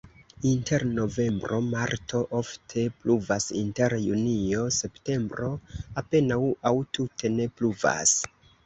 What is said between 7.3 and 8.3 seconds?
ne pluvas.